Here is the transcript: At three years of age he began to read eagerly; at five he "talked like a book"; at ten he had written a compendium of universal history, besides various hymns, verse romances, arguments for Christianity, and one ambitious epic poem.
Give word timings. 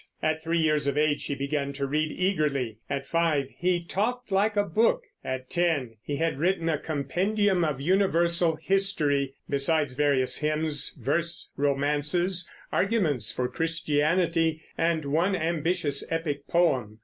At 0.23 0.41
three 0.41 0.57
years 0.57 0.87
of 0.87 0.97
age 0.97 1.25
he 1.25 1.35
began 1.35 1.73
to 1.73 1.85
read 1.85 2.11
eagerly; 2.11 2.79
at 2.89 3.05
five 3.05 3.51
he 3.55 3.83
"talked 3.83 4.31
like 4.31 4.55
a 4.57 4.63
book"; 4.63 5.03
at 5.23 5.47
ten 5.51 5.93
he 6.01 6.15
had 6.15 6.39
written 6.39 6.67
a 6.69 6.79
compendium 6.79 7.63
of 7.63 7.79
universal 7.79 8.55
history, 8.55 9.35
besides 9.47 9.93
various 9.93 10.39
hymns, 10.39 10.97
verse 10.99 11.51
romances, 11.55 12.49
arguments 12.71 13.31
for 13.31 13.47
Christianity, 13.47 14.63
and 14.75 15.05
one 15.05 15.35
ambitious 15.35 16.03
epic 16.11 16.47
poem. 16.47 16.97